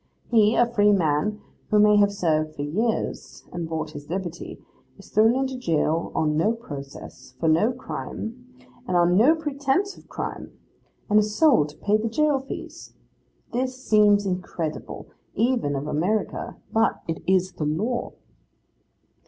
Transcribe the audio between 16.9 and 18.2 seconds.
it is the law.